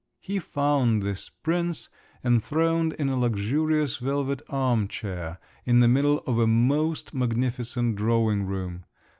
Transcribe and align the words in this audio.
He 0.19 0.39
found 0.39 1.03
this 1.03 1.29
"prince" 1.29 1.87
enthroned 2.23 2.93
in 2.93 3.07
a 3.07 3.15
luxurious 3.19 3.97
velvet 3.97 4.41
arm 4.49 4.87
chair 4.87 5.37
in 5.63 5.79
the 5.79 5.87
middle 5.87 6.23
of 6.25 6.39
a 6.39 6.47
most 6.47 7.13
magnificent 7.13 7.97
drawing 7.97 8.47
room. 8.47 8.85